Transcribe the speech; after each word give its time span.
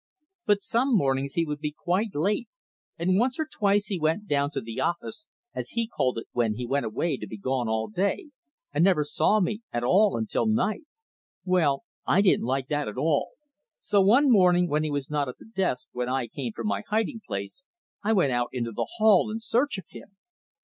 But 0.47 0.63
some 0.63 0.95
mornings 0.95 1.33
he 1.33 1.45
would 1.45 1.59
be 1.59 1.69
quite 1.77 2.15
late, 2.15 2.49
and 2.97 3.19
once 3.19 3.39
or 3.39 3.45
twice 3.45 3.85
he 3.85 3.99
went 3.99 4.25
down 4.27 4.49
to 4.49 4.59
the 4.61 4.79
office 4.79 5.27
(as 5.53 5.69
he 5.77 5.87
called 5.87 6.17
it 6.17 6.25
when 6.31 6.55
he 6.55 6.65
went 6.65 6.87
away 6.87 7.17
to 7.17 7.27
be 7.27 7.37
gone 7.37 7.69
all 7.69 7.87
day) 7.87 8.31
and 8.73 8.83
never 8.83 9.03
saw 9.03 9.39
me 9.39 9.61
at 9.71 9.83
all 9.83 10.17
until 10.17 10.47
night. 10.47 10.85
Well, 11.45 11.83
I 12.07 12.21
didn't 12.23 12.47
like 12.47 12.67
that 12.69 12.87
at 12.87 12.97
all, 12.97 13.33
so 13.79 14.01
one 14.01 14.31
morning 14.31 14.67
when 14.67 14.83
he 14.83 14.89
was 14.89 15.11
not 15.11 15.29
at 15.29 15.37
the 15.37 15.45
desk 15.45 15.87
when 15.91 16.09
I 16.09 16.25
came 16.25 16.51
from 16.53 16.65
my 16.65 16.81
hiding 16.89 17.21
place, 17.27 17.67
I 18.01 18.11
went 18.11 18.31
out 18.31 18.49
into 18.51 18.71
the 18.71 18.89
hall 18.97 19.29
in 19.29 19.39
search 19.39 19.77
of 19.77 19.85
him. 19.91 20.17